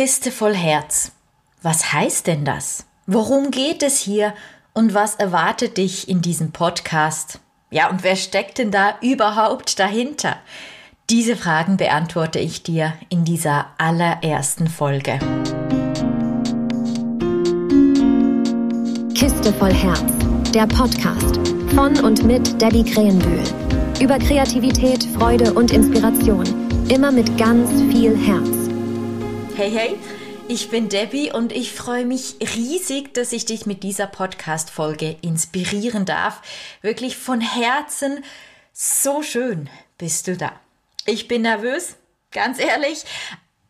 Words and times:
Kiste 0.00 0.30
voll 0.30 0.54
Herz. 0.54 1.12
Was 1.60 1.92
heißt 1.92 2.26
denn 2.26 2.46
das? 2.46 2.86
Worum 3.06 3.50
geht 3.50 3.82
es 3.82 3.98
hier 3.98 4.32
und 4.72 4.94
was 4.94 5.16
erwartet 5.16 5.76
dich 5.76 6.08
in 6.08 6.22
diesem 6.22 6.52
Podcast? 6.52 7.38
Ja, 7.70 7.90
und 7.90 8.02
wer 8.02 8.16
steckt 8.16 8.56
denn 8.56 8.70
da 8.70 8.94
überhaupt 9.02 9.78
dahinter? 9.78 10.38
Diese 11.10 11.36
Fragen 11.36 11.76
beantworte 11.76 12.38
ich 12.38 12.62
dir 12.62 12.94
in 13.10 13.26
dieser 13.26 13.66
allerersten 13.76 14.68
Folge. 14.68 15.18
Kiste 19.14 19.52
voll 19.52 19.74
Herz, 19.74 20.14
der 20.54 20.66
Podcast 20.66 21.36
von 21.74 22.02
und 22.02 22.24
mit 22.24 22.62
Debbie 22.62 22.90
Krähenbühl. 22.90 23.44
Über 24.00 24.18
Kreativität, 24.18 25.04
Freude 25.14 25.52
und 25.52 25.74
Inspiration. 25.74 26.46
Immer 26.88 27.12
mit 27.12 27.36
ganz 27.36 27.70
viel 27.92 28.16
Herz. 28.16 28.59
Hey, 29.60 29.72
hey, 29.72 29.98
ich 30.48 30.70
bin 30.70 30.88
Debbie 30.88 31.32
und 31.32 31.52
ich 31.52 31.74
freue 31.74 32.06
mich 32.06 32.36
riesig, 32.40 33.12
dass 33.12 33.30
ich 33.30 33.44
dich 33.44 33.66
mit 33.66 33.82
dieser 33.82 34.06
Podcast-Folge 34.06 35.18
inspirieren 35.20 36.06
darf. 36.06 36.40
Wirklich 36.80 37.18
von 37.18 37.42
Herzen 37.42 38.24
so 38.72 39.22
schön 39.22 39.68
bist 39.98 40.28
du 40.28 40.38
da. 40.38 40.52
Ich 41.04 41.28
bin 41.28 41.42
nervös, 41.42 41.96
ganz 42.30 42.58
ehrlich, 42.58 43.04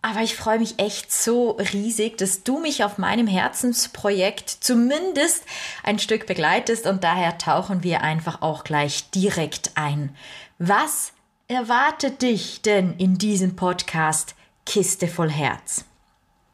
aber 0.00 0.20
ich 0.20 0.36
freue 0.36 0.60
mich 0.60 0.78
echt 0.78 1.12
so 1.12 1.58
riesig, 1.72 2.18
dass 2.18 2.44
du 2.44 2.60
mich 2.60 2.84
auf 2.84 2.96
meinem 2.96 3.26
Herzensprojekt 3.26 4.48
zumindest 4.48 5.42
ein 5.82 5.98
Stück 5.98 6.28
begleitest 6.28 6.86
und 6.86 7.02
daher 7.02 7.36
tauchen 7.36 7.82
wir 7.82 8.02
einfach 8.02 8.42
auch 8.42 8.62
gleich 8.62 9.10
direkt 9.10 9.72
ein. 9.74 10.14
Was 10.56 11.14
erwartet 11.48 12.22
dich 12.22 12.62
denn 12.62 12.94
in 12.96 13.18
diesem 13.18 13.56
Podcast 13.56 14.36
Kiste 14.70 15.08
voll 15.08 15.32
Herz? 15.32 15.84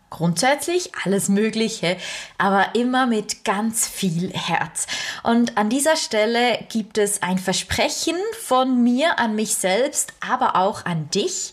Grundsätzlich 0.08 0.92
alles 1.04 1.28
Mögliche, 1.28 1.98
aber 2.38 2.74
immer 2.74 3.04
mit 3.06 3.44
ganz 3.44 3.86
viel 3.86 4.32
Herz. 4.32 4.86
Und 5.22 5.58
an 5.58 5.68
dieser 5.68 5.96
Stelle 5.96 6.64
gibt 6.70 6.96
es 6.96 7.20
ein 7.20 7.38
Versprechen 7.38 8.16
von 8.42 8.82
mir 8.82 9.18
an 9.18 9.34
mich 9.34 9.56
selbst, 9.56 10.14
aber 10.26 10.56
auch 10.56 10.86
an 10.86 11.10
dich. 11.10 11.52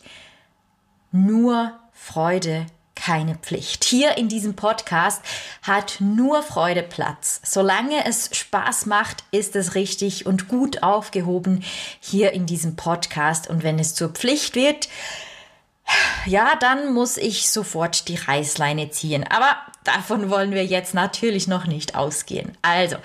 Nur 1.11 1.77
Freude 1.91 2.65
keine 2.95 3.35
Pflicht. 3.35 3.83
Hier 3.83 4.17
in 4.17 4.29
diesem 4.29 4.55
Podcast 4.55 5.21
hat 5.63 5.97
nur 5.99 6.43
Freude 6.43 6.83
Platz. 6.83 7.41
Solange 7.43 8.05
es 8.05 8.29
Spaß 8.31 8.85
macht, 8.85 9.25
ist 9.31 9.57
es 9.57 9.75
richtig 9.75 10.25
und 10.25 10.47
gut 10.47 10.81
aufgehoben 10.81 11.65
hier 11.99 12.31
in 12.31 12.45
diesem 12.45 12.77
Podcast. 12.77 13.49
Und 13.49 13.63
wenn 13.63 13.79
es 13.79 13.95
zur 13.95 14.11
Pflicht 14.11 14.55
wird, 14.55 14.87
ja, 16.25 16.55
dann 16.59 16.93
muss 16.93 17.17
ich 17.17 17.49
sofort 17.49 18.07
die 18.07 18.15
Reißleine 18.15 18.89
ziehen. 18.89 19.25
Aber 19.29 19.55
davon 19.83 20.29
wollen 20.29 20.51
wir 20.51 20.65
jetzt 20.65 20.93
natürlich 20.93 21.47
noch 21.47 21.65
nicht 21.65 21.95
ausgehen. 21.95 22.57
Also, 22.61 22.97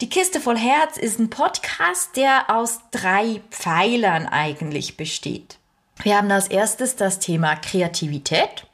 die 0.00 0.08
Kiste 0.08 0.40
voll 0.40 0.58
Herz 0.58 0.96
ist 0.96 1.18
ein 1.18 1.30
Podcast, 1.30 2.16
der 2.16 2.50
aus 2.50 2.80
drei 2.90 3.40
Pfeilern 3.50 4.26
eigentlich 4.26 4.96
besteht. 4.96 5.58
Wir 6.02 6.16
haben 6.16 6.30
als 6.30 6.48
erstes 6.48 6.96
das 6.96 7.20
Thema 7.20 7.56
Kreativität. 7.56 8.66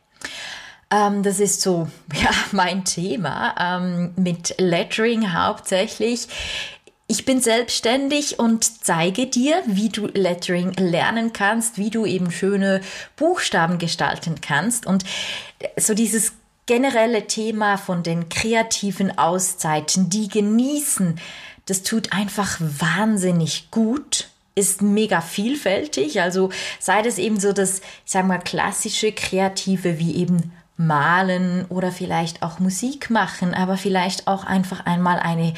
Ähm, 0.91 1.23
das 1.23 1.39
ist 1.39 1.61
so 1.61 1.89
ja, 2.15 2.31
mein 2.53 2.85
Thema 2.85 3.55
ähm, 3.59 4.13
mit 4.17 4.55
Lettering 4.59 5.33
hauptsächlich. 5.33 6.27
Ich 7.11 7.25
bin 7.25 7.41
selbstständig 7.41 8.39
und 8.39 8.85
zeige 8.85 9.27
dir, 9.27 9.65
wie 9.67 9.89
du 9.89 10.07
Lettering 10.07 10.75
lernen 10.75 11.33
kannst, 11.33 11.77
wie 11.77 11.91
du 11.91 12.07
eben 12.07 12.31
schöne 12.31 12.83
Buchstaben 13.17 13.79
gestalten 13.79 14.37
kannst. 14.41 14.87
Und 14.87 15.03
so 15.77 15.93
dieses 15.95 16.35
generelle 16.67 17.27
Thema 17.27 17.79
von 17.79 18.05
den 18.05 18.29
kreativen 18.29 19.19
Auszeiten, 19.19 20.09
die 20.09 20.29
genießen, 20.29 21.19
das 21.67 21.83
tut 21.83 22.13
einfach 22.13 22.61
wahnsinnig 22.61 23.73
gut 23.73 24.29
ist 24.57 24.83
mega 24.83 25.21
vielfältig. 25.21 26.21
Also 26.21 26.51
sei 26.79 27.03
das 27.03 27.19
eben 27.19 27.41
so 27.41 27.53
das, 27.53 27.79
ich 27.79 28.13
sag 28.13 28.27
mal, 28.27 28.39
klassische 28.39 29.11
Kreative 29.11 29.99
wie 29.99 30.17
eben 30.17 30.53
malen 30.81 31.67
oder 31.67 31.93
vielleicht 31.93 32.43
auch 32.43 32.59
Musik 32.59 33.11
machen, 33.11 33.55
aber 33.55 33.77
vielleicht 33.77 34.27
auch 34.27 34.45
einfach 34.45 34.87
einmal 34.87 35.19
eine 35.19 35.53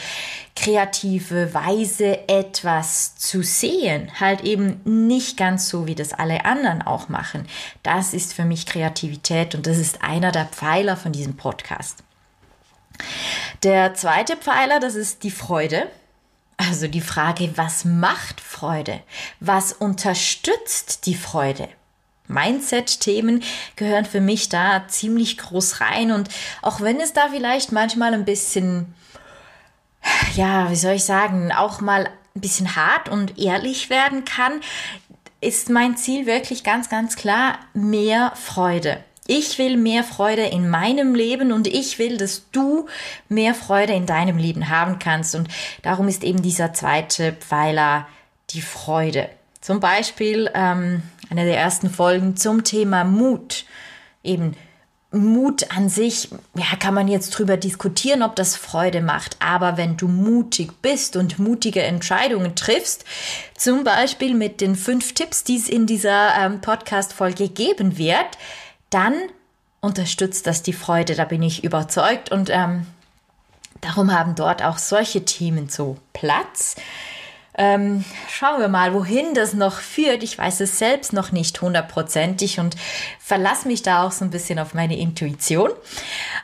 kreative 0.56 1.54
Weise 1.54 2.28
etwas 2.28 3.14
zu 3.16 3.42
sehen. 3.42 4.10
Halt 4.18 4.42
eben 4.42 4.80
nicht 4.84 5.36
ganz 5.36 5.68
so, 5.68 5.86
wie 5.86 5.94
das 5.94 6.12
alle 6.12 6.44
anderen 6.44 6.82
auch 6.82 7.08
machen. 7.08 7.46
Das 7.82 8.14
ist 8.14 8.34
für 8.34 8.44
mich 8.44 8.66
Kreativität 8.66 9.54
und 9.54 9.66
das 9.66 9.78
ist 9.78 10.02
einer 10.02 10.32
der 10.32 10.46
Pfeiler 10.46 10.96
von 10.96 11.12
diesem 11.12 11.36
Podcast. 11.36 12.02
Der 13.62 13.94
zweite 13.94 14.36
Pfeiler, 14.36 14.80
das 14.80 14.96
ist 14.96 15.22
die 15.22 15.30
Freude. 15.30 15.86
Also 16.56 16.88
die 16.88 17.00
Frage, 17.00 17.56
was 17.56 17.84
macht 17.84 18.40
Freude? 18.40 19.00
Was 19.40 19.72
unterstützt 19.72 21.06
die 21.06 21.14
Freude? 21.14 21.68
Mindset-Themen 22.32 23.42
gehören 23.76 24.04
für 24.04 24.20
mich 24.20 24.48
da 24.48 24.84
ziemlich 24.88 25.38
groß 25.38 25.80
rein 25.80 26.12
und 26.12 26.28
auch 26.62 26.80
wenn 26.80 27.00
es 27.00 27.12
da 27.12 27.28
vielleicht 27.30 27.72
manchmal 27.72 28.14
ein 28.14 28.24
bisschen, 28.24 28.94
ja, 30.34 30.70
wie 30.70 30.76
soll 30.76 30.94
ich 30.94 31.04
sagen, 31.04 31.52
auch 31.52 31.80
mal 31.80 32.08
ein 32.34 32.40
bisschen 32.40 32.76
hart 32.76 33.08
und 33.08 33.38
ehrlich 33.38 33.90
werden 33.90 34.24
kann, 34.24 34.60
ist 35.40 35.70
mein 35.70 35.96
Ziel 35.96 36.26
wirklich 36.26 36.64
ganz, 36.64 36.88
ganz 36.88 37.16
klar 37.16 37.58
mehr 37.74 38.32
Freude. 38.36 39.02
Ich 39.26 39.58
will 39.58 39.76
mehr 39.76 40.02
Freude 40.02 40.46
in 40.46 40.68
meinem 40.68 41.14
Leben 41.14 41.52
und 41.52 41.68
ich 41.68 41.98
will, 41.98 42.16
dass 42.16 42.50
du 42.50 42.86
mehr 43.28 43.54
Freude 43.54 43.92
in 43.92 44.06
deinem 44.06 44.36
Leben 44.36 44.68
haben 44.68 44.98
kannst. 44.98 45.34
Und 45.34 45.48
darum 45.82 46.08
ist 46.08 46.24
eben 46.24 46.42
dieser 46.42 46.72
zweite 46.72 47.32
Pfeiler 47.32 48.06
die 48.50 48.62
Freude. 48.62 49.28
Zum 49.60 49.78
Beispiel 49.78 50.50
ähm, 50.54 51.02
eine 51.32 51.46
der 51.46 51.58
ersten 51.58 51.88
Folgen 51.88 52.36
zum 52.36 52.62
Thema 52.62 53.04
Mut. 53.04 53.64
Eben 54.22 54.54
Mut 55.10 55.70
an 55.74 55.88
sich, 55.88 56.28
ja, 56.54 56.76
kann 56.78 56.94
man 56.94 57.08
jetzt 57.08 57.30
drüber 57.30 57.56
diskutieren, 57.56 58.22
ob 58.22 58.36
das 58.36 58.56
Freude 58.56 59.00
macht. 59.00 59.36
Aber 59.40 59.76
wenn 59.76 59.96
du 59.96 60.08
mutig 60.08 60.72
bist 60.82 61.16
und 61.16 61.38
mutige 61.38 61.82
Entscheidungen 61.82 62.54
triffst, 62.54 63.04
zum 63.56 63.82
Beispiel 63.82 64.34
mit 64.34 64.60
den 64.60 64.76
fünf 64.76 65.14
Tipps, 65.14 65.42
die 65.42 65.56
es 65.56 65.68
in 65.68 65.86
dieser 65.86 66.34
ähm, 66.38 66.60
Podcast-Folge 66.60 67.48
geben 67.48 67.96
wird, 67.98 68.38
dann 68.90 69.14
unterstützt 69.80 70.46
das 70.46 70.62
die 70.62 70.72
Freude, 70.74 71.14
da 71.14 71.24
bin 71.24 71.42
ich 71.42 71.64
überzeugt. 71.64 72.30
Und 72.30 72.50
ähm, 72.50 72.86
darum 73.80 74.12
haben 74.12 74.34
dort 74.34 74.62
auch 74.62 74.78
solche 74.78 75.24
Themen 75.24 75.70
so 75.70 75.96
Platz. 76.12 76.76
Ähm, 77.54 78.04
schauen 78.30 78.60
wir 78.60 78.68
mal, 78.68 78.94
wohin 78.94 79.34
das 79.34 79.52
noch 79.52 79.78
führt. 79.80 80.22
Ich 80.22 80.38
weiß 80.38 80.60
es 80.60 80.78
selbst 80.78 81.12
noch 81.12 81.32
nicht 81.32 81.60
hundertprozentig 81.60 82.58
und 82.58 82.76
verlasse 83.20 83.68
mich 83.68 83.82
da 83.82 84.04
auch 84.04 84.12
so 84.12 84.24
ein 84.24 84.30
bisschen 84.30 84.58
auf 84.58 84.72
meine 84.72 84.98
Intuition. 84.98 85.70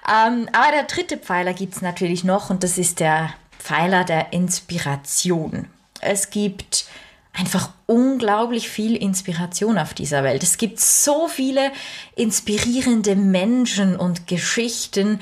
Ähm, 0.06 0.48
aber 0.52 0.72
der 0.72 0.84
dritte 0.84 1.16
Pfeiler 1.16 1.54
gibt 1.54 1.76
es 1.76 1.82
natürlich 1.82 2.24
noch 2.24 2.50
und 2.50 2.62
das 2.62 2.76
ist 2.76 3.00
der 3.00 3.30
Pfeiler 3.58 4.04
der 4.04 4.32
Inspiration. 4.32 5.66
Es 6.00 6.30
gibt 6.30 6.86
einfach 7.32 7.70
unglaublich 7.86 8.68
viel 8.68 8.96
Inspiration 8.96 9.78
auf 9.78 9.94
dieser 9.94 10.22
Welt. 10.24 10.42
Es 10.42 10.58
gibt 10.58 10.80
so 10.80 11.28
viele 11.28 11.72
inspirierende 12.16 13.16
Menschen 13.16 13.96
und 13.96 14.26
Geschichten. 14.26 15.20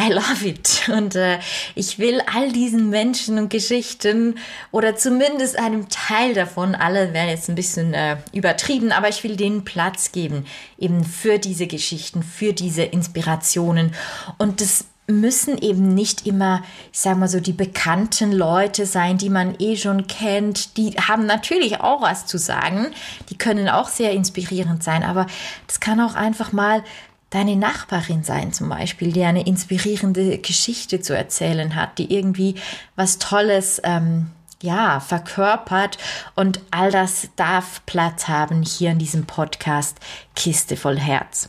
I 0.00 0.10
love 0.10 0.46
it. 0.46 0.88
Und 0.88 1.14
äh, 1.14 1.38
ich 1.74 1.98
will 1.98 2.22
all 2.34 2.52
diesen 2.52 2.88
Menschen 2.88 3.38
und 3.38 3.50
Geschichten 3.50 4.38
oder 4.70 4.96
zumindest 4.96 5.58
einem 5.58 5.88
Teil 5.88 6.32
davon, 6.32 6.74
alle 6.74 7.12
werden 7.12 7.28
jetzt 7.28 7.48
ein 7.50 7.54
bisschen 7.54 7.92
äh, 7.92 8.16
übertrieben, 8.32 8.92
aber 8.92 9.08
ich 9.08 9.22
will 9.24 9.36
denen 9.36 9.64
Platz 9.64 10.12
geben, 10.12 10.46
eben 10.78 11.04
für 11.04 11.38
diese 11.38 11.66
Geschichten, 11.66 12.22
für 12.22 12.54
diese 12.54 12.82
Inspirationen. 12.82 13.94
Und 14.38 14.62
das 14.62 14.86
müssen 15.06 15.58
eben 15.58 15.92
nicht 15.94 16.26
immer, 16.26 16.62
ich 16.92 17.00
sag 17.00 17.18
mal 17.18 17.28
so, 17.28 17.40
die 17.40 17.52
bekannten 17.52 18.32
Leute 18.32 18.86
sein, 18.86 19.18
die 19.18 19.28
man 19.28 19.56
eh 19.58 19.76
schon 19.76 20.06
kennt. 20.06 20.76
Die 20.76 20.92
haben 20.92 21.26
natürlich 21.26 21.80
auch 21.80 22.00
was 22.00 22.26
zu 22.26 22.38
sagen. 22.38 22.86
Die 23.28 23.36
können 23.36 23.68
auch 23.68 23.88
sehr 23.88 24.12
inspirierend 24.12 24.82
sein, 24.82 25.02
aber 25.02 25.26
das 25.66 25.80
kann 25.80 26.00
auch 26.00 26.14
einfach 26.14 26.52
mal 26.52 26.84
deine 27.30 27.56
Nachbarin 27.56 28.24
sein 28.24 28.52
zum 28.52 28.68
Beispiel, 28.68 29.12
die 29.12 29.22
eine 29.22 29.46
inspirierende 29.46 30.38
Geschichte 30.38 31.00
zu 31.00 31.16
erzählen 31.16 31.74
hat, 31.74 31.98
die 31.98 32.12
irgendwie 32.12 32.56
was 32.96 33.18
Tolles, 33.18 33.80
ähm, 33.84 34.30
ja, 34.62 35.00
verkörpert 35.00 35.96
und 36.34 36.60
all 36.70 36.90
das 36.90 37.30
darf 37.36 37.80
Platz 37.86 38.28
haben 38.28 38.62
hier 38.62 38.90
in 38.90 38.98
diesem 38.98 39.24
Podcast 39.24 39.98
Kiste 40.36 40.76
voll 40.76 40.98
Herz. 40.98 41.48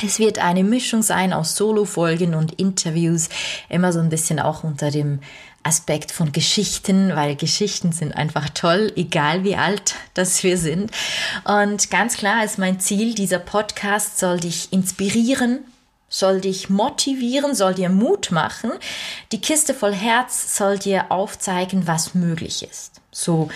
Es 0.00 0.20
wird 0.20 0.38
eine 0.38 0.62
Mischung 0.62 1.02
sein 1.02 1.32
aus 1.32 1.56
Solo-Folgen 1.56 2.34
und 2.34 2.52
Interviews, 2.52 3.28
immer 3.68 3.92
so 3.92 3.98
ein 3.98 4.10
bisschen 4.10 4.38
auch 4.38 4.62
unter 4.62 4.92
dem 4.92 5.20
Aspekt 5.68 6.10
von 6.10 6.32
Geschichten, 6.32 7.14
weil 7.14 7.36
Geschichten 7.36 7.92
sind 7.92 8.16
einfach 8.16 8.48
toll, 8.48 8.90
egal 8.96 9.44
wie 9.44 9.54
alt 9.54 9.94
das 10.14 10.42
wir 10.42 10.56
sind. 10.56 10.90
Und 11.44 11.90
ganz 11.90 12.16
klar 12.16 12.42
ist 12.42 12.58
mein 12.58 12.80
Ziel, 12.80 13.14
dieser 13.14 13.38
Podcast 13.38 14.18
soll 14.18 14.40
dich 14.40 14.72
inspirieren, 14.72 15.60
soll 16.08 16.40
dich 16.40 16.70
motivieren, 16.70 17.54
soll 17.54 17.74
dir 17.74 17.90
Mut 17.90 18.30
machen. 18.30 18.72
Die 19.30 19.42
Kiste 19.42 19.74
voll 19.74 19.94
Herz 19.94 20.56
soll 20.56 20.78
dir 20.78 21.12
aufzeigen, 21.12 21.86
was 21.86 22.14
möglich 22.14 22.62
ist. 22.62 23.02
So 23.10 23.50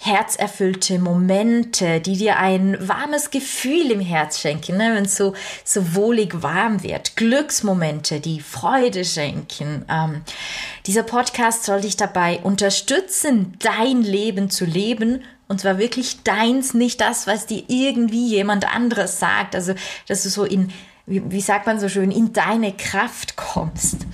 herzerfüllte 0.00 1.00
Momente, 1.00 2.00
die 2.00 2.16
dir 2.16 2.38
ein 2.38 2.76
warmes 2.80 3.30
Gefühl 3.30 3.90
im 3.90 4.00
Herz 4.00 4.40
schenken, 4.40 4.76
ne? 4.76 4.94
wenn 4.94 5.04
es 5.04 5.16
so, 5.16 5.34
so 5.64 5.94
wohlig 5.96 6.40
warm 6.42 6.84
wird. 6.84 7.16
Glücksmomente, 7.16 8.20
die 8.20 8.40
Freude 8.40 9.04
schenken. 9.04 9.84
Ähm, 9.90 10.22
dieser 10.86 11.02
Podcast 11.02 11.64
soll 11.64 11.80
dich 11.80 11.96
dabei 11.96 12.38
unterstützen, 12.38 13.54
dein 13.58 14.02
Leben 14.02 14.50
zu 14.50 14.64
leben. 14.64 15.24
Und 15.48 15.60
zwar 15.60 15.78
wirklich 15.78 16.22
deins, 16.22 16.74
nicht 16.74 17.00
das, 17.00 17.26
was 17.26 17.46
dir 17.46 17.64
irgendwie 17.66 18.28
jemand 18.28 18.72
anderes 18.72 19.18
sagt. 19.18 19.56
Also, 19.56 19.74
dass 20.06 20.22
du 20.22 20.28
so 20.28 20.44
in, 20.44 20.70
wie, 21.06 21.22
wie 21.28 21.40
sagt 21.40 21.66
man 21.66 21.80
so 21.80 21.88
schön, 21.88 22.12
in 22.12 22.32
deine 22.32 22.72
Kraft 22.72 23.34
kommst 23.34 24.06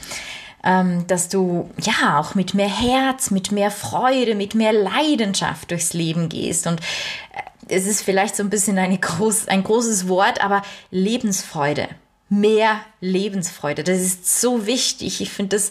ähm, 0.64 1.06
dass 1.06 1.28
du 1.28 1.70
ja 1.80 2.18
auch 2.18 2.34
mit 2.34 2.54
mehr 2.54 2.68
Herz, 2.68 3.30
mit 3.30 3.52
mehr 3.52 3.70
Freude, 3.70 4.34
mit 4.34 4.54
mehr 4.54 4.72
Leidenschaft 4.72 5.70
durchs 5.70 5.92
Leben 5.92 6.28
gehst. 6.28 6.66
Und 6.66 6.80
äh, 6.80 7.76
es 7.76 7.86
ist 7.86 8.02
vielleicht 8.02 8.34
so 8.34 8.42
ein 8.42 8.50
bisschen 8.50 9.00
groß, 9.00 9.48
ein 9.48 9.62
großes 9.62 10.08
Wort, 10.08 10.42
aber 10.42 10.62
Lebensfreude. 10.90 11.88
Mehr 12.30 12.80
Lebensfreude. 13.00 13.84
Das 13.84 14.00
ist 14.00 14.40
so 14.40 14.66
wichtig. 14.66 15.20
Ich 15.20 15.30
finde 15.30 15.56
das 15.56 15.70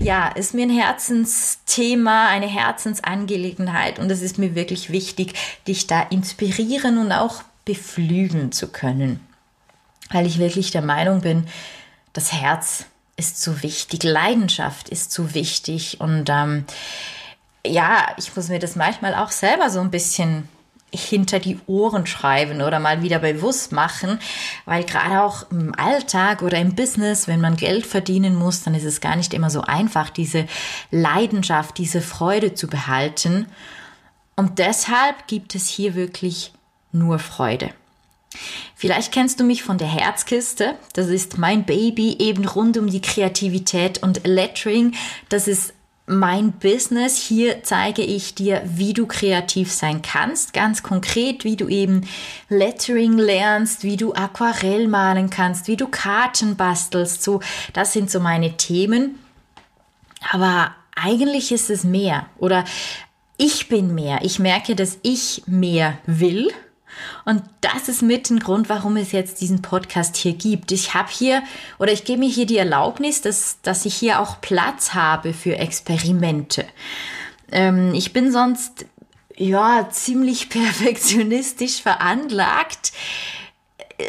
ja, 0.00 0.28
ist 0.28 0.54
mir 0.54 0.66
ein 0.66 0.70
Herzensthema, 0.70 2.28
eine 2.28 2.46
Herzensangelegenheit 2.46 3.98
und 3.98 4.10
es 4.10 4.22
ist 4.22 4.38
mir 4.38 4.54
wirklich 4.54 4.90
wichtig, 4.90 5.34
dich 5.66 5.88
da 5.88 6.00
inspirieren 6.02 6.98
und 6.98 7.10
auch 7.10 7.42
beflügen 7.64 8.52
zu 8.52 8.68
können. 8.68 9.18
Weil 10.10 10.26
ich 10.26 10.38
wirklich 10.38 10.70
der 10.70 10.82
Meinung 10.82 11.22
bin, 11.22 11.46
das 12.12 12.32
Herz 12.32 12.86
ist 13.16 13.40
so 13.40 13.62
wichtig, 13.62 14.02
Leidenschaft 14.02 14.88
ist 14.88 15.12
so 15.12 15.34
wichtig 15.34 16.00
und 16.00 16.28
ähm, 16.30 16.64
ja, 17.66 18.08
ich 18.18 18.34
muss 18.34 18.48
mir 18.48 18.58
das 18.58 18.76
manchmal 18.76 19.14
auch 19.14 19.30
selber 19.30 19.70
so 19.70 19.80
ein 19.80 19.90
bisschen 19.90 20.48
hinter 20.94 21.40
die 21.40 21.58
Ohren 21.66 22.06
schreiben 22.06 22.62
oder 22.62 22.78
mal 22.78 23.02
wieder 23.02 23.18
bewusst 23.18 23.72
machen, 23.72 24.18
weil 24.64 24.84
gerade 24.84 25.22
auch 25.22 25.50
im 25.50 25.74
Alltag 25.76 26.42
oder 26.42 26.58
im 26.58 26.74
Business, 26.74 27.26
wenn 27.26 27.40
man 27.40 27.56
Geld 27.56 27.86
verdienen 27.86 28.36
muss, 28.36 28.62
dann 28.62 28.74
ist 28.74 28.84
es 28.84 29.00
gar 29.00 29.16
nicht 29.16 29.34
immer 29.34 29.50
so 29.50 29.62
einfach, 29.62 30.10
diese 30.10 30.46
Leidenschaft, 30.90 31.78
diese 31.78 32.00
Freude 32.00 32.54
zu 32.54 32.68
behalten. 32.68 33.46
Und 34.36 34.58
deshalb 34.58 35.26
gibt 35.26 35.54
es 35.54 35.68
hier 35.68 35.94
wirklich 35.94 36.52
nur 36.92 37.18
Freude. 37.18 37.70
Vielleicht 38.74 39.12
kennst 39.12 39.40
du 39.40 39.44
mich 39.44 39.62
von 39.62 39.78
der 39.78 39.88
Herzkiste. 39.88 40.74
Das 40.92 41.08
ist 41.08 41.38
mein 41.38 41.64
Baby 41.64 42.16
eben 42.18 42.46
rund 42.46 42.76
um 42.76 42.88
die 42.88 43.00
Kreativität 43.00 44.02
und 44.02 44.26
Lettering. 44.26 44.94
Das 45.28 45.48
ist 45.48 45.72
mein 46.06 46.52
Business. 46.52 47.16
Hier 47.16 47.62
zeige 47.62 48.02
ich 48.02 48.34
dir, 48.34 48.62
wie 48.64 48.92
du 48.92 49.06
kreativ 49.06 49.72
sein 49.72 50.02
kannst. 50.02 50.52
Ganz 50.52 50.82
konkret, 50.82 51.44
wie 51.44 51.56
du 51.56 51.68
eben 51.68 52.06
Lettering 52.48 53.16
lernst, 53.16 53.84
wie 53.84 53.96
du 53.96 54.12
Aquarell 54.12 54.88
malen 54.88 55.30
kannst, 55.30 55.66
wie 55.66 55.76
du 55.76 55.88
Karten 55.88 56.56
bastelst. 56.56 57.22
So, 57.22 57.40
das 57.72 57.92
sind 57.92 58.10
so 58.10 58.20
meine 58.20 58.56
Themen. 58.56 59.18
Aber 60.30 60.74
eigentlich 60.94 61.52
ist 61.52 61.70
es 61.70 61.84
mehr. 61.84 62.26
Oder 62.36 62.64
ich 63.36 63.68
bin 63.68 63.94
mehr. 63.94 64.20
Ich 64.22 64.38
merke, 64.38 64.76
dass 64.76 64.98
ich 65.02 65.42
mehr 65.46 65.98
will 66.06 66.52
und 67.24 67.42
das 67.60 67.88
ist 67.88 68.02
mit 68.02 68.30
ein 68.30 68.40
Grund, 68.40 68.68
warum 68.68 68.96
es 68.96 69.12
jetzt 69.12 69.40
diesen 69.40 69.62
Podcast 69.62 70.16
hier 70.16 70.34
gibt. 70.34 70.72
Ich 70.72 70.94
habe 70.94 71.08
hier 71.10 71.42
oder 71.78 71.92
ich 71.92 72.04
gebe 72.04 72.20
mir 72.20 72.28
hier 72.28 72.46
die 72.46 72.58
Erlaubnis, 72.58 73.20
dass, 73.20 73.60
dass 73.62 73.84
ich 73.84 73.94
hier 73.94 74.20
auch 74.20 74.40
Platz 74.40 74.94
habe 74.94 75.32
für 75.32 75.56
Experimente. 75.56 76.64
Ähm, 77.50 77.94
ich 77.94 78.12
bin 78.12 78.30
sonst 78.32 78.86
ja 79.36 79.88
ziemlich 79.90 80.48
perfektionistisch 80.50 81.82
veranlagt. 81.82 82.92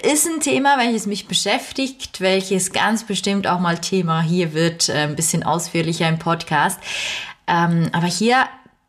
Ist 0.04 0.28
ein 0.28 0.40
Thema, 0.40 0.78
welches 0.80 1.06
mich 1.06 1.28
beschäftigt, 1.28 2.20
welches 2.20 2.72
ganz 2.72 3.04
bestimmt 3.04 3.46
auch 3.46 3.60
mal 3.60 3.78
Thema 3.78 4.22
hier 4.22 4.54
wird, 4.54 4.90
äh, 4.90 5.04
ein 5.04 5.16
bisschen 5.16 5.44
ausführlicher 5.44 6.10
im 6.10 6.18
Podcast. 6.18 6.80
Ähm, 7.48 7.90
aber 7.94 8.08
hier 8.08 8.48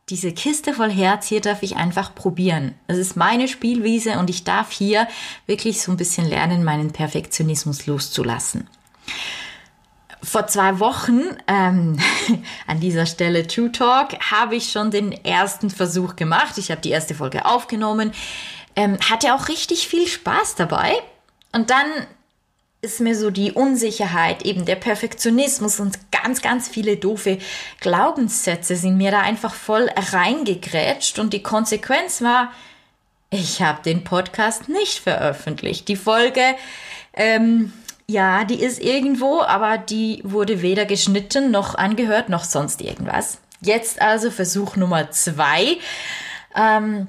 diese 0.09 0.33
Kiste 0.33 0.73
voll 0.73 0.91
Herz, 0.91 1.27
hier 1.27 1.41
darf 1.41 1.63
ich 1.63 1.77
einfach 1.77 2.15
probieren. 2.15 2.75
Es 2.87 2.97
ist 2.97 3.17
meine 3.17 3.49
Spielwiese 3.49 4.19
und 4.19 4.31
ich 4.31 4.45
darf 4.45 4.71
hier 4.71 5.09
wirklich 5.47 5.83
so 5.83 5.91
ein 5.91 5.97
bisschen 5.97 6.29
lernen, 6.29 6.63
meinen 6.63 6.93
Perfektionismus 6.93 7.87
loszulassen. 7.87 8.69
Vor 10.23 10.47
zwei 10.47 10.79
Wochen, 10.79 11.23
ähm, 11.49 11.99
an 12.69 12.79
dieser 12.81 13.07
Stelle 13.07 13.49
True 13.49 13.73
Talk, 13.73 14.15
habe 14.31 14.55
ich 14.55 14.71
schon 14.71 14.93
den 14.93 15.11
ersten 15.11 15.71
Versuch 15.71 16.15
gemacht. 16.15 16.57
Ich 16.59 16.71
habe 16.71 16.81
die 16.81 16.91
erste 16.91 17.15
Folge 17.15 17.45
aufgenommen, 17.45 18.13
ähm, 18.77 18.99
hatte 19.11 19.35
auch 19.35 19.49
richtig 19.49 19.89
viel 19.89 20.07
Spaß 20.07 20.55
dabei. 20.55 20.95
Und 21.53 21.71
dann 21.71 21.87
ist 22.87 23.01
mir 23.01 23.17
so 23.17 23.31
die 23.31 23.53
Unsicherheit, 23.53 24.45
eben 24.45 24.65
der 24.65 24.77
Perfektionismus 24.77 25.81
und 25.81 25.99
ganz, 26.13 26.41
ganz 26.41 26.69
viele 26.69 26.97
doofe 26.97 27.39
Glaubenssätze 27.81 28.77
sind 28.77 28.97
mir 28.97 29.11
da 29.11 29.21
einfach 29.21 29.55
voll 29.55 29.91
reingegrätscht 30.13 31.19
und 31.19 31.33
die 31.33 31.43
Konsequenz 31.43 32.23
war, 32.23 32.53
ich 33.31 33.61
habe 33.61 33.83
den 33.83 34.05
Podcast 34.05 34.69
nicht 34.69 35.01
veröffentlicht. 35.01 35.89
Die 35.89 35.97
Folge, 35.97 36.43
ähm, 37.13 37.73
ja, 38.07 38.45
die 38.45 38.63
ist 38.63 38.81
irgendwo, 38.81 39.41
aber 39.41 39.79
die 39.79 40.21
wurde 40.23 40.63
weder 40.63 40.87
geschnitten 40.87 41.51
noch 41.51 41.75
angehört 41.75 42.29
noch 42.29 42.45
sonst 42.45 42.81
irgendwas. 42.81 43.39
Jetzt 43.61 44.01
also 44.01 44.31
Versuch 44.31 44.77
Nummer 44.77 45.11
zwei. 45.11 45.79
Ähm, 46.55 47.09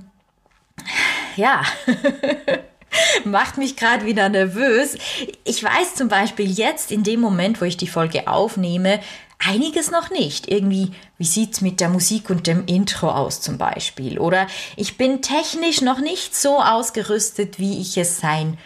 ja. 1.35 1.61
macht 3.25 3.57
mich 3.57 3.75
gerade 3.75 4.05
wieder 4.05 4.29
nervös. 4.29 4.97
Ich 5.43 5.63
weiß 5.63 5.95
zum 5.95 6.07
Beispiel 6.07 6.49
jetzt 6.49 6.91
in 6.91 7.03
dem 7.03 7.19
Moment, 7.19 7.61
wo 7.61 7.65
ich 7.65 7.77
die 7.77 7.87
Folge 7.87 8.27
aufnehme, 8.27 8.99
einiges 9.39 9.91
noch 9.91 10.09
nicht. 10.09 10.47
Irgendwie, 10.47 10.91
wie 11.17 11.25
sieht's 11.25 11.61
mit 11.61 11.79
der 11.79 11.89
Musik 11.89 12.29
und 12.29 12.47
dem 12.47 12.65
Intro 12.65 13.09
aus 13.09 13.41
zum 13.41 13.57
Beispiel? 13.57 14.19
Oder 14.19 14.47
ich 14.75 14.97
bin 14.97 15.21
technisch 15.21 15.81
noch 15.81 15.99
nicht 15.99 16.35
so 16.35 16.59
ausgerüstet, 16.61 17.59
wie 17.59 17.79
ich 17.81 17.97
es 17.97 18.19
sein 18.19 18.57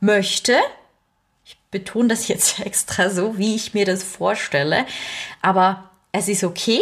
möchte. 0.00 0.56
Ich 1.44 1.58
betone 1.70 2.08
das 2.08 2.28
jetzt 2.28 2.60
extra 2.64 3.10
so, 3.10 3.38
wie 3.38 3.54
ich 3.54 3.74
mir 3.74 3.84
das 3.84 4.02
vorstelle. 4.02 4.86
Aber 5.42 5.90
es 6.12 6.28
ist 6.28 6.44
okay 6.44 6.80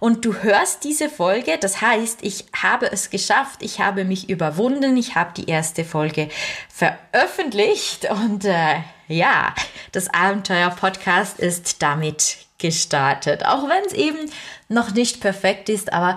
und 0.00 0.24
du 0.24 0.34
hörst 0.34 0.84
diese 0.84 1.08
Folge, 1.08 1.58
das 1.58 1.80
heißt, 1.80 2.20
ich 2.22 2.46
habe 2.60 2.90
es 2.90 3.10
geschafft, 3.10 3.62
ich 3.62 3.80
habe 3.80 4.04
mich 4.04 4.28
überwunden, 4.28 4.96
ich 4.96 5.14
habe 5.14 5.32
die 5.36 5.48
erste 5.48 5.84
Folge 5.84 6.28
veröffentlicht 6.68 8.10
und 8.10 8.44
äh, 8.44 8.76
ja, 9.08 9.54
das 9.92 10.12
Abenteuer-Podcast 10.12 11.38
ist 11.38 11.82
damit 11.82 12.38
gestartet. 12.58 13.44
Auch 13.44 13.68
wenn 13.68 13.84
es 13.84 13.92
eben 13.92 14.30
noch 14.68 14.92
nicht 14.92 15.20
perfekt 15.20 15.68
ist, 15.68 15.92
aber 15.92 16.16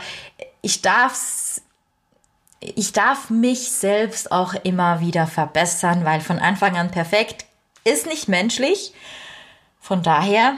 ich 0.61 0.81
darf 0.81 1.61
ich 2.59 2.91
darf 2.91 3.29
mich 3.29 3.71
selbst 3.71 4.31
auch 4.31 4.53
immer 4.63 4.99
wieder 4.99 5.27
verbessern, 5.27 6.05
weil 6.05 6.21
von 6.21 6.39
Anfang 6.39 6.75
an 6.75 6.89
perfekt 6.89 7.45
ist 7.83 8.07
nicht 8.07 8.27
menschlich. 8.27 8.93
Von 9.79 10.01
daher 10.01 10.57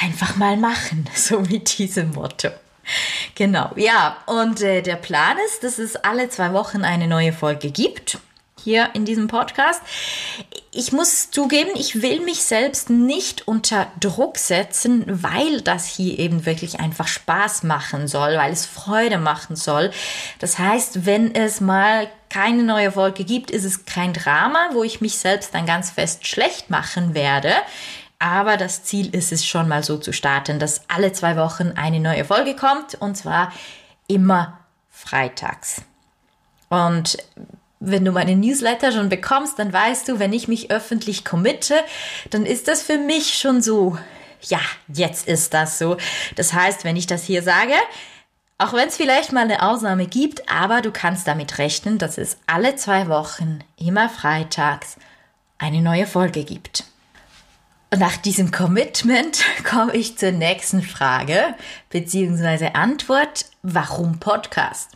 einfach 0.00 0.36
mal 0.36 0.56
machen, 0.56 1.08
so 1.14 1.40
mit 1.40 1.78
diesem 1.78 2.12
Motto. 2.12 2.48
Genau, 3.34 3.72
ja, 3.74 4.16
und 4.26 4.62
äh, 4.62 4.80
der 4.80 4.96
Plan 4.96 5.36
ist, 5.46 5.64
dass 5.64 5.78
es 5.78 5.96
alle 5.96 6.28
zwei 6.28 6.52
Wochen 6.52 6.84
eine 6.84 7.08
neue 7.08 7.32
Folge 7.32 7.70
gibt 7.70 8.18
hier 8.66 8.90
in 8.94 9.04
diesem 9.04 9.28
Podcast. 9.28 9.80
Ich 10.72 10.90
muss 10.90 11.30
zugeben, 11.30 11.70
ich 11.74 12.02
will 12.02 12.20
mich 12.20 12.42
selbst 12.42 12.90
nicht 12.90 13.46
unter 13.46 13.86
Druck 14.00 14.38
setzen, 14.38 15.04
weil 15.06 15.60
das 15.60 15.86
hier 15.86 16.18
eben 16.18 16.46
wirklich 16.46 16.80
einfach 16.80 17.06
Spaß 17.06 17.62
machen 17.62 18.08
soll, 18.08 18.36
weil 18.36 18.52
es 18.52 18.66
Freude 18.66 19.18
machen 19.18 19.54
soll. 19.54 19.92
Das 20.40 20.58
heißt, 20.58 21.06
wenn 21.06 21.32
es 21.32 21.60
mal 21.60 22.08
keine 22.28 22.64
neue 22.64 22.90
Folge 22.90 23.24
gibt, 23.24 23.52
ist 23.52 23.64
es 23.64 23.84
kein 23.84 24.12
Drama, 24.12 24.70
wo 24.72 24.82
ich 24.82 25.00
mich 25.00 25.16
selbst 25.16 25.54
dann 25.54 25.64
ganz 25.64 25.90
fest 25.90 26.26
schlecht 26.26 26.68
machen 26.68 27.14
werde. 27.14 27.52
Aber 28.18 28.56
das 28.56 28.84
Ziel 28.84 29.14
ist 29.14 29.32
es 29.32 29.46
schon 29.46 29.68
mal 29.68 29.82
so 29.82 29.98
zu 29.98 30.12
starten, 30.12 30.58
dass 30.58 30.82
alle 30.88 31.12
zwei 31.12 31.36
Wochen 31.36 31.72
eine 31.76 32.00
neue 32.00 32.24
Folge 32.24 32.56
kommt 32.56 32.94
und 32.94 33.16
zwar 33.16 33.52
immer 34.08 34.58
freitags. 34.90 35.82
Und 36.68 37.18
wenn 37.78 38.04
du 38.04 38.12
meine 38.12 38.34
Newsletter 38.34 38.90
schon 38.90 39.08
bekommst, 39.08 39.58
dann 39.58 39.72
weißt 39.72 40.08
du, 40.08 40.18
wenn 40.18 40.32
ich 40.32 40.48
mich 40.48 40.70
öffentlich 40.70 41.24
committe, 41.24 41.74
dann 42.30 42.46
ist 42.46 42.68
das 42.68 42.82
für 42.82 42.98
mich 42.98 43.38
schon 43.38 43.60
so, 43.60 43.98
ja, 44.42 44.60
jetzt 44.88 45.28
ist 45.28 45.52
das 45.52 45.78
so. 45.78 45.96
Das 46.36 46.52
heißt, 46.52 46.84
wenn 46.84 46.96
ich 46.96 47.06
das 47.06 47.24
hier 47.24 47.42
sage, 47.42 47.74
auch 48.58 48.72
wenn 48.72 48.88
es 48.88 48.96
vielleicht 48.96 49.32
mal 49.32 49.44
eine 49.44 49.62
Ausnahme 49.62 50.06
gibt, 50.06 50.50
aber 50.50 50.80
du 50.80 50.90
kannst 50.90 51.28
damit 51.28 51.58
rechnen, 51.58 51.98
dass 51.98 52.16
es 52.16 52.38
alle 52.46 52.76
zwei 52.76 53.08
Wochen, 53.08 53.58
immer 53.76 54.08
freitags, 54.08 54.96
eine 55.58 55.82
neue 55.82 56.06
Folge 56.06 56.44
gibt. 56.44 56.84
Nach 57.94 58.16
diesem 58.16 58.50
Commitment 58.50 59.44
komme 59.64 59.94
ich 59.94 60.18
zur 60.18 60.32
nächsten 60.32 60.82
Frage 60.82 61.54
bzw. 61.90 62.70
Antwort. 62.74 63.46
Warum 63.62 64.18
Podcast? 64.18 64.90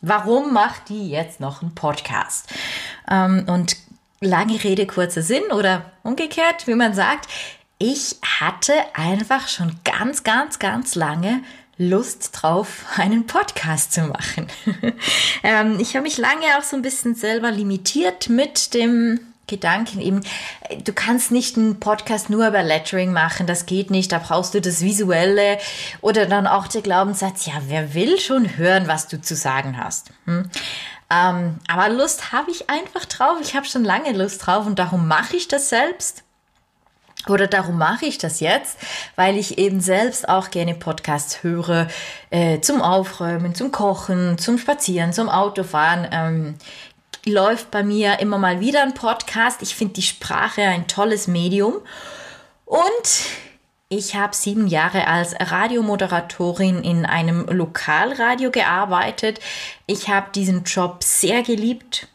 Warum 0.00 0.52
macht 0.52 0.88
die 0.88 1.10
jetzt 1.10 1.40
noch 1.40 1.60
einen 1.60 1.74
Podcast? 1.74 2.46
Ähm, 3.10 3.44
und 3.48 3.76
lange 4.20 4.62
Rede, 4.62 4.86
kurzer 4.86 5.22
Sinn 5.22 5.42
oder 5.50 5.90
umgekehrt, 6.04 6.66
wie 6.68 6.74
man 6.74 6.94
sagt, 6.94 7.28
ich 7.78 8.16
hatte 8.40 8.74
einfach 8.94 9.48
schon 9.48 9.80
ganz, 9.84 10.22
ganz, 10.22 10.60
ganz 10.60 10.94
lange 10.94 11.42
Lust 11.78 12.30
drauf, 12.32 12.84
einen 12.96 13.26
Podcast 13.26 13.92
zu 13.92 14.02
machen. 14.02 14.46
ähm, 15.42 15.78
ich 15.80 15.96
habe 15.96 16.04
mich 16.04 16.16
lange 16.16 16.46
auch 16.56 16.62
so 16.62 16.76
ein 16.76 16.82
bisschen 16.82 17.16
selber 17.16 17.50
limitiert 17.50 18.28
mit 18.28 18.72
dem 18.72 19.18
Gedanken 19.50 20.00
eben, 20.00 20.22
du 20.84 20.92
kannst 20.94 21.30
nicht 21.30 21.58
einen 21.58 21.78
Podcast 21.80 22.30
nur 22.30 22.48
über 22.48 22.62
Lettering 22.62 23.12
machen, 23.12 23.46
das 23.46 23.66
geht 23.66 23.90
nicht, 23.90 24.12
da 24.12 24.18
brauchst 24.18 24.54
du 24.54 24.60
das 24.62 24.80
Visuelle 24.80 25.58
oder 26.00 26.24
dann 26.24 26.46
auch 26.46 26.68
der 26.68 26.80
Glaubenssatz, 26.80 27.44
ja, 27.44 27.54
wer 27.66 27.92
will 27.92 28.18
schon 28.18 28.56
hören, 28.56 28.88
was 28.88 29.08
du 29.08 29.20
zu 29.20 29.34
sagen 29.34 29.76
hast. 29.76 30.10
Hm? 30.24 30.48
Ähm, 31.10 31.58
aber 31.66 31.88
Lust 31.88 32.32
habe 32.32 32.50
ich 32.50 32.70
einfach 32.70 33.04
drauf, 33.04 33.38
ich 33.42 33.54
habe 33.56 33.66
schon 33.66 33.84
lange 33.84 34.12
Lust 34.12 34.46
drauf 34.46 34.64
und 34.64 34.78
darum 34.78 35.08
mache 35.08 35.36
ich 35.36 35.48
das 35.48 35.68
selbst. 35.68 36.22
Oder 37.28 37.48
darum 37.48 37.76
mache 37.76 38.06
ich 38.06 38.16
das 38.16 38.40
jetzt, 38.40 38.78
weil 39.14 39.36
ich 39.36 39.58
eben 39.58 39.80
selbst 39.80 40.26
auch 40.28 40.50
gerne 40.50 40.74
Podcasts 40.74 41.42
höre, 41.42 41.88
äh, 42.30 42.60
zum 42.60 42.80
Aufräumen, 42.80 43.54
zum 43.54 43.72
Kochen, 43.72 44.38
zum 44.38 44.56
Spazieren, 44.56 45.12
zum 45.12 45.28
Autofahren. 45.28 46.08
Ähm, 46.10 46.54
läuft 47.24 47.70
bei 47.70 47.82
mir 47.82 48.20
immer 48.20 48.38
mal 48.38 48.60
wieder 48.60 48.82
ein 48.82 48.94
Podcast. 48.94 49.62
Ich 49.62 49.74
finde 49.74 49.94
die 49.94 50.02
Sprache 50.02 50.62
ein 50.62 50.86
tolles 50.86 51.26
Medium. 51.26 51.74
Und 52.64 53.24
ich 53.88 54.14
habe 54.14 54.36
sieben 54.36 54.68
Jahre 54.68 55.08
als 55.08 55.34
Radiomoderatorin 55.38 56.84
in 56.84 57.04
einem 57.04 57.46
Lokalradio 57.46 58.50
gearbeitet. 58.50 59.40
Ich 59.86 60.08
habe 60.08 60.30
diesen 60.32 60.62
Job 60.62 61.02
sehr 61.02 61.42
geliebt. 61.42 62.06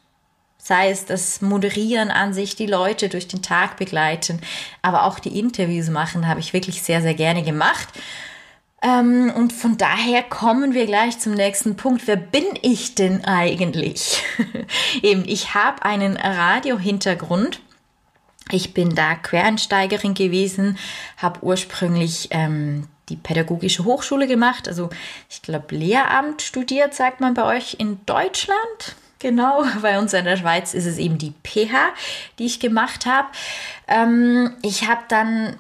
Sei 0.58 0.90
es 0.90 1.06
das 1.06 1.42
Moderieren 1.42 2.10
an 2.10 2.34
sich, 2.34 2.56
die 2.56 2.66
Leute 2.66 3.10
durch 3.10 3.28
den 3.28 3.44
Tag 3.44 3.78
begleiten, 3.78 4.42
aber 4.82 5.04
auch 5.04 5.20
die 5.20 5.38
Interviews 5.38 5.90
machen, 5.90 6.28
habe 6.28 6.40
ich 6.40 6.54
wirklich 6.54 6.82
sehr, 6.82 7.02
sehr 7.02 7.14
gerne 7.14 7.44
gemacht. 7.44 7.90
Ähm, 8.86 9.34
und 9.36 9.52
von 9.52 9.78
daher 9.78 10.22
kommen 10.22 10.76
wir 10.76 10.86
gleich 10.86 11.18
zum 11.18 11.34
nächsten 11.34 11.76
Punkt. 11.76 12.06
Wer 12.06 12.18
bin 12.18 12.46
ich 12.62 12.94
denn 12.94 13.26
eigentlich? 13.26 14.24
Eben, 15.02 15.24
ich 15.26 15.56
habe 15.56 15.84
einen 15.84 16.18
Radio-Hintergrund. 16.18 17.62
Ich 18.52 18.76
bin 18.76 18.94
da 18.94 19.16
Quereinsteigerin 19.16 20.14
gewesen, 20.14 20.78
habe 21.18 21.40
ursprünglich 21.42 22.28
ähm, 22.30 22.88
die 23.10 23.16
pädagogische 23.16 23.86
Hochschule 23.86 24.28
gemacht, 24.28 24.68
also 24.68 24.92
ich 25.32 25.42
glaube 25.42 25.76
Lehramt 25.76 26.44
studiert, 26.44 26.94
sagt 26.94 27.22
man 27.22 27.34
bei 27.34 27.44
euch 27.44 27.78
in 27.80 28.06
Deutschland. 28.06 28.96
Genau, 29.18 29.64
bei 29.82 29.98
uns 29.98 30.14
in 30.14 30.26
der 30.26 30.38
Schweiz 30.38 30.76
ist 30.76 30.86
es 30.86 31.00
eben 31.00 31.18
die 31.18 31.34
PH, 31.44 31.90
die 32.38 32.46
ich 32.46 32.60
gemacht 32.60 33.08
habe. 33.08 33.30
Ähm, 33.88 34.54
ich 34.62 34.88
habe 34.88 35.02
dann 35.08 35.58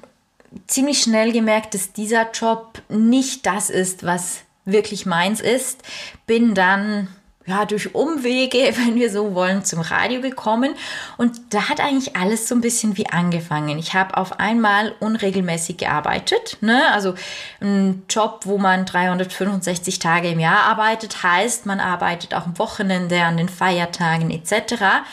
ziemlich 0.67 1.01
schnell 1.01 1.31
gemerkt, 1.31 1.73
dass 1.73 1.93
dieser 1.93 2.31
Job 2.31 2.81
nicht 2.89 3.45
das 3.45 3.69
ist, 3.69 4.05
was 4.05 4.41
wirklich 4.65 5.05
meins 5.05 5.41
ist. 5.41 5.83
Bin 6.25 6.55
dann 6.55 7.07
ja, 7.47 7.65
durch 7.65 7.93
Umwege, 7.93 8.57
wenn 8.77 8.95
wir 8.95 9.11
so 9.11 9.35
wollen, 9.35 9.63
zum 9.63 9.81
Radio 9.81 10.21
gekommen. 10.21 10.75
Und 11.17 11.53
da 11.53 11.69
hat 11.69 11.79
eigentlich 11.79 12.15
alles 12.15 12.47
so 12.47 12.55
ein 12.55 12.61
bisschen 12.61 12.97
wie 12.97 13.07
angefangen. 13.07 13.77
Ich 13.77 13.93
habe 13.93 14.17
auf 14.17 14.39
einmal 14.39 14.95
unregelmäßig 14.99 15.77
gearbeitet. 15.77 16.57
Ne? 16.61 16.91
Also 16.91 17.15
ein 17.61 18.03
Job, 18.09 18.41
wo 18.45 18.57
man 18.57 18.85
365 18.85 19.99
Tage 19.99 20.29
im 20.29 20.39
Jahr 20.39 20.63
arbeitet, 20.63 21.23
heißt, 21.23 21.65
man 21.65 21.79
arbeitet 21.79 22.33
auch 22.33 22.45
am 22.45 22.57
Wochenende, 22.57 23.21
an 23.23 23.37
den 23.37 23.49
Feiertagen 23.49 24.31
etc. 24.31 25.03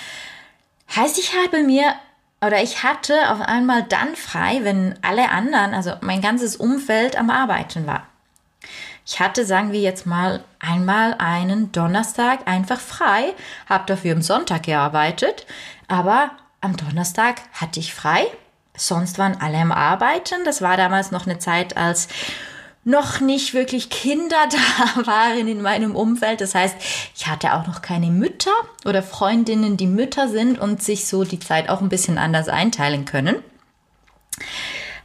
Heißt, 0.94 1.18
ich 1.18 1.34
habe 1.34 1.62
mir 1.62 1.94
oder 2.44 2.62
ich 2.62 2.82
hatte 2.82 3.30
auf 3.30 3.40
einmal 3.40 3.84
dann 3.84 4.16
frei, 4.16 4.60
wenn 4.62 4.98
alle 5.02 5.30
anderen, 5.30 5.74
also 5.74 5.92
mein 6.00 6.20
ganzes 6.20 6.56
Umfeld 6.56 7.16
am 7.16 7.30
Arbeiten 7.30 7.86
war. 7.86 8.06
Ich 9.06 9.20
hatte, 9.20 9.44
sagen 9.44 9.72
wir 9.72 9.80
jetzt 9.80 10.06
mal, 10.06 10.44
einmal 10.58 11.14
einen 11.18 11.72
Donnerstag 11.72 12.46
einfach 12.46 12.80
frei, 12.80 13.34
habe 13.68 13.84
dafür 13.86 14.14
am 14.14 14.22
Sonntag 14.22 14.64
gearbeitet, 14.64 15.46
aber 15.88 16.30
am 16.60 16.76
Donnerstag 16.76 17.42
hatte 17.52 17.80
ich 17.80 17.94
frei. 17.94 18.26
Sonst 18.76 19.18
waren 19.18 19.40
alle 19.40 19.58
am 19.58 19.72
Arbeiten. 19.72 20.44
Das 20.44 20.62
war 20.62 20.76
damals 20.76 21.10
noch 21.10 21.26
eine 21.26 21.38
Zeit, 21.38 21.76
als 21.76 22.08
noch 22.84 23.20
nicht 23.20 23.54
wirklich 23.54 23.90
Kinder 23.90 24.48
da 24.50 25.06
waren 25.06 25.46
in 25.46 25.62
meinem 25.62 25.94
Umfeld. 25.94 26.40
Das 26.40 26.54
heißt, 26.54 26.76
ich 27.14 27.26
hatte 27.26 27.54
auch 27.54 27.66
noch 27.66 27.82
keine 27.82 28.10
Mütter 28.10 28.50
oder 28.84 29.02
Freundinnen, 29.02 29.76
die 29.76 29.86
Mütter 29.86 30.28
sind 30.28 30.58
und 30.58 30.82
sich 30.82 31.06
so 31.06 31.24
die 31.24 31.38
Zeit 31.38 31.68
auch 31.68 31.80
ein 31.80 31.88
bisschen 31.88 32.18
anders 32.18 32.48
einteilen 32.48 33.04
können. 33.04 33.36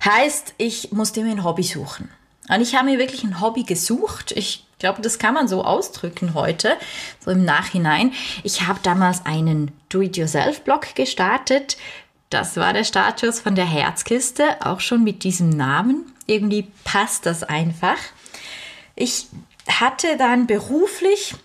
Heißt, 0.03 0.53
ich 0.57 0.91
musste 0.91 1.22
mir 1.22 1.31
ein 1.31 1.43
Hobby 1.43 1.63
suchen. 1.63 2.10
Und 2.50 2.62
ich 2.62 2.75
habe 2.75 2.86
mir 2.86 2.98
wirklich 2.98 3.24
ein 3.24 3.41
Hobby 3.41 3.63
gesucht. 3.63 4.31
Ich 4.31 4.65
glaube, 4.79 5.01
das 5.01 5.19
kann 5.19 5.34
man 5.34 5.48
so 5.48 5.65
ausdrücken 5.65 6.34
heute, 6.34 6.77
so 7.19 7.31
im 7.31 7.43
Nachhinein. 7.43 8.13
Ich 8.43 8.67
habe 8.67 8.79
damals 8.84 9.25
einen 9.25 9.72
Do-it-yourself-Blog 9.89 10.96
gestartet. 10.96 11.77
Das 12.29 12.55
war 12.55 12.74
der 12.74 12.84
Status 12.84 13.39
von 13.39 13.55
der 13.55 13.65
Herzkiste, 13.65 14.43
auch 14.62 14.79
schon 14.79 15.03
mit 15.03 15.24
diesem 15.24 15.50
Namen 15.50 16.13
irgendwie 16.27 16.67
passt 16.84 17.25
das 17.25 17.43
einfach. 17.43 17.98
Ich 18.96 19.27
hatte 19.67 20.17
dann 20.17 20.48
beruflich 20.48 21.36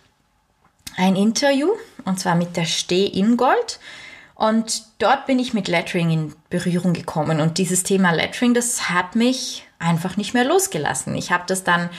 ein 0.96 1.16
Interview 1.16 1.70
und 2.04 2.20
zwar 2.20 2.34
mit 2.34 2.56
der 2.56 2.66
Steh 2.66 3.06
Ingold. 3.06 3.80
Und 4.34 4.84
dort 4.98 5.26
bin 5.26 5.38
ich 5.38 5.54
mit 5.54 5.68
Lettering 5.68 6.10
in 6.10 6.34
Berührung 6.50 6.94
gekommen. 6.94 7.40
Und 7.40 7.58
dieses 7.58 7.84
Thema 7.84 8.10
Lettering, 8.10 8.54
das 8.54 8.90
hat 8.90 9.14
mich 9.14 9.64
einfach 9.78 10.16
nicht 10.16 10.34
mehr 10.34 10.44
losgelassen. 10.44 11.14
Ich 11.14 11.30
habe 11.30 11.44
das 11.46 11.62
dann 11.64 11.90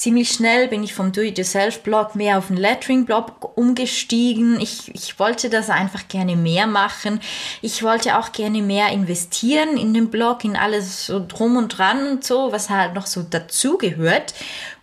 ziemlich 0.00 0.30
schnell 0.30 0.66
bin 0.68 0.82
ich 0.82 0.94
vom 0.94 1.12
Do-it-yourself-Blog 1.12 2.14
mehr 2.14 2.38
auf 2.38 2.46
den 2.46 2.56
Lettering-Blog 2.56 3.58
umgestiegen. 3.58 4.58
Ich, 4.58 4.94
ich 4.94 5.18
wollte 5.18 5.50
das 5.50 5.68
einfach 5.68 6.08
gerne 6.08 6.36
mehr 6.36 6.66
machen. 6.66 7.20
Ich 7.60 7.82
wollte 7.82 8.18
auch 8.18 8.32
gerne 8.32 8.62
mehr 8.62 8.88
investieren 8.88 9.76
in 9.76 9.92
den 9.92 10.10
Blog, 10.10 10.42
in 10.42 10.56
alles 10.56 11.04
so 11.04 11.22
drum 11.28 11.58
und 11.58 11.76
dran 11.76 12.08
und 12.08 12.24
so, 12.24 12.50
was 12.50 12.70
halt 12.70 12.94
noch 12.94 13.04
so 13.04 13.22
dazugehört. 13.22 14.32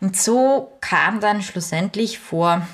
Und 0.02 0.16
so 0.16 0.72
kam 0.82 1.20
dann 1.20 1.42
schlussendlich 1.42 2.20
vor, 2.20 2.68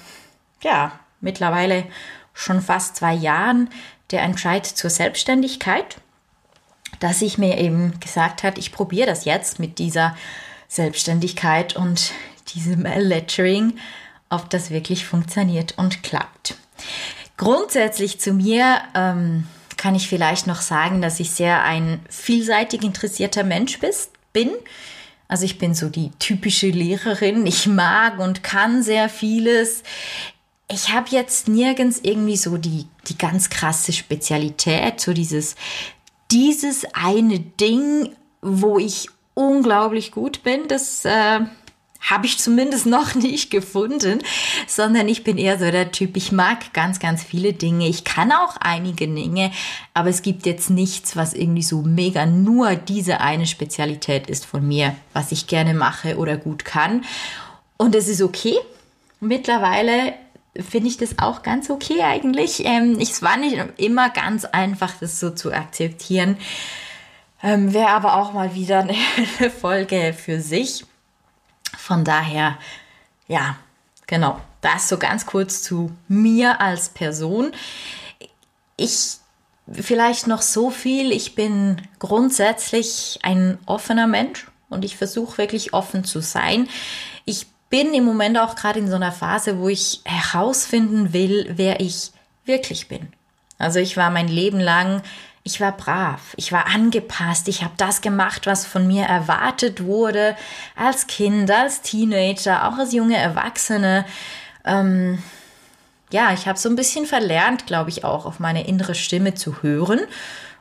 ja, 0.61 0.99
mittlerweile 1.21 1.85
schon 2.33 2.61
fast 2.61 2.97
zwei 2.97 3.13
Jahren 3.13 3.69
der 4.11 4.21
Entscheid 4.21 4.65
zur 4.65 4.89
Selbstständigkeit, 4.89 5.95
dass 6.99 7.21
ich 7.21 7.37
mir 7.37 7.57
eben 7.57 8.01
gesagt 8.01 8.43
hat, 8.43 8.57
ich 8.57 8.73
probiere 8.73 9.07
das 9.07 9.23
jetzt 9.23 9.59
mit 9.59 9.79
dieser 9.79 10.17
Selbstständigkeit 10.67 11.77
und 11.77 12.11
diesem 12.45 12.83
Lettering, 12.83 13.77
ob 14.29 14.49
das 14.49 14.71
wirklich 14.71 15.05
funktioniert 15.05 15.77
und 15.77 16.03
klappt. 16.03 16.55
Grundsätzlich 17.37 18.19
zu 18.19 18.33
mir 18.33 18.81
ähm, 18.95 19.45
kann 19.77 19.95
ich 19.95 20.07
vielleicht 20.07 20.47
noch 20.47 20.61
sagen, 20.61 21.01
dass 21.01 21.19
ich 21.19 21.31
sehr 21.31 21.63
ein 21.63 21.99
vielseitig 22.09 22.83
interessierter 22.83 23.43
Mensch 23.43 23.79
bist, 23.79 24.11
bin. 24.31 24.49
Also 25.27 25.45
ich 25.45 25.57
bin 25.57 25.73
so 25.73 25.89
die 25.89 26.11
typische 26.19 26.67
Lehrerin. 26.67 27.45
Ich 27.45 27.67
mag 27.67 28.19
und 28.19 28.43
kann 28.43 28.83
sehr 28.83 29.09
vieles. 29.09 29.83
Ich 30.69 30.93
habe 30.93 31.09
jetzt 31.09 31.47
nirgends 31.47 31.99
irgendwie 32.03 32.37
so 32.37 32.57
die, 32.57 32.87
die 33.07 33.17
ganz 33.17 33.49
krasse 33.49 33.93
Spezialität, 33.93 34.99
so 34.99 35.13
dieses, 35.13 35.55
dieses 36.31 36.85
eine 36.93 37.39
Ding, 37.39 38.15
wo 38.41 38.77
ich 38.77 39.09
unglaublich 39.33 40.11
gut 40.11 40.43
bin. 40.43 40.67
Das 40.67 41.03
äh, 41.05 41.39
habe 42.09 42.25
ich 42.25 42.37
zumindest 42.37 42.85
noch 42.85 43.15
nicht 43.15 43.49
gefunden, 43.49 44.19
sondern 44.67 45.07
ich 45.07 45.23
bin 45.23 45.37
eher 45.37 45.57
so 45.57 45.69
der 45.69 45.91
Typ, 45.91 46.17
ich 46.17 46.31
mag 46.31 46.73
ganz, 46.73 46.99
ganz 46.99 47.23
viele 47.23 47.53
Dinge. 47.53 47.87
Ich 47.87 48.03
kann 48.03 48.31
auch 48.31 48.57
einige 48.59 49.07
Dinge, 49.07 49.51
aber 49.93 50.09
es 50.09 50.21
gibt 50.21 50.45
jetzt 50.45 50.69
nichts, 50.69 51.15
was 51.15 51.33
irgendwie 51.33 51.63
so 51.63 51.81
mega 51.81 52.25
nur 52.25 52.75
diese 52.75 53.21
eine 53.21 53.45
Spezialität 53.45 54.27
ist 54.29 54.45
von 54.45 54.67
mir, 54.67 54.95
was 55.13 55.31
ich 55.31 55.47
gerne 55.47 55.73
mache 55.73 56.17
oder 56.17 56.37
gut 56.37 56.65
kann. 56.65 57.05
Und 57.77 57.95
es 57.95 58.07
ist 58.07 58.21
okay. 58.21 58.55
Mittlerweile 59.19 60.13
finde 60.55 60.89
ich 60.89 60.97
das 60.97 61.17
auch 61.17 61.41
ganz 61.41 61.69
okay 61.69 62.01
eigentlich. 62.03 62.65
Ähm, 62.65 62.97
es 62.99 63.21
war 63.21 63.37
nicht 63.37 63.57
immer 63.77 64.09
ganz 64.09 64.45
einfach, 64.45 64.93
das 64.99 65.19
so 65.19 65.31
zu 65.31 65.51
akzeptieren. 65.51 66.37
Ähm, 67.41 67.73
Wäre 67.73 67.89
aber 67.89 68.15
auch 68.15 68.33
mal 68.33 68.53
wieder 68.55 68.79
eine 69.39 69.49
Folge 69.49 70.13
für 70.17 70.39
sich. 70.41 70.85
Von 71.77 72.03
daher, 72.03 72.57
ja, 73.27 73.57
genau. 74.07 74.39
Das 74.61 74.87
so 74.87 74.97
ganz 74.97 75.25
kurz 75.25 75.61
zu 75.61 75.91
mir 76.07 76.61
als 76.61 76.89
Person. 76.89 77.51
Ich 78.77 79.17
vielleicht 79.71 80.27
noch 80.27 80.41
so 80.41 80.69
viel. 80.69 81.11
Ich 81.11 81.35
bin 81.35 81.81
grundsätzlich 81.99 83.19
ein 83.23 83.57
offener 83.65 84.07
Mensch 84.07 84.47
und 84.69 84.83
ich 84.85 84.97
versuche 84.97 85.37
wirklich 85.37 85.73
offen 85.73 86.03
zu 86.03 86.21
sein. 86.21 86.67
Ich 87.25 87.47
bin 87.69 87.93
im 87.93 88.03
Moment 88.03 88.37
auch 88.37 88.55
gerade 88.55 88.79
in 88.79 88.89
so 88.89 88.95
einer 88.95 89.11
Phase, 89.11 89.59
wo 89.59 89.69
ich 89.69 90.01
herausfinden 90.05 91.13
will, 91.13 91.53
wer 91.55 91.79
ich 91.79 92.11
wirklich 92.45 92.87
bin. 92.87 93.13
Also 93.57 93.79
ich 93.79 93.95
war 93.97 94.09
mein 94.11 94.27
Leben 94.27 94.59
lang, 94.59 95.01
ich 95.43 95.59
war 95.59 95.75
brav, 95.75 96.33
ich 96.37 96.51
war 96.51 96.67
angepasst, 96.67 97.47
ich 97.49 97.63
habe 97.63 97.73
das 97.77 98.01
gemacht, 98.01 98.45
was 98.47 98.65
von 98.65 98.87
mir 98.87 99.03
erwartet 99.03 99.83
wurde, 99.83 100.37
als 100.75 101.07
Kind, 101.07 101.51
als 101.51 101.81
Teenager, 101.81 102.67
auch 102.67 102.77
als 102.77 102.93
junge 102.93 103.17
Erwachsene. 103.17 104.05
Ähm, 104.63 105.21
ja, 106.11 106.31
ich 106.31 106.47
habe 106.47 106.57
so 106.57 106.69
ein 106.69 106.77
bisschen 106.77 107.05
verlernt, 107.05 107.67
glaube 107.67 107.89
ich, 107.89 108.05
auch 108.05 108.25
auf 108.25 108.39
meine 108.39 108.67
innere 108.67 108.95
Stimme 108.95 109.33
zu 109.33 109.61
hören 109.61 109.99